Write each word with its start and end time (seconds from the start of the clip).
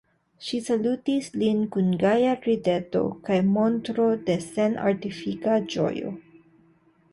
Ŝi 0.43 0.59
salutis 0.69 1.27
lin 1.41 1.59
kun 1.75 1.91
gaja 2.05 2.31
rideto 2.47 3.03
kaj 3.29 3.39
montro 3.51 4.09
de 4.31 4.41
senartifika 4.49 5.61
ĝojo. 5.77 6.19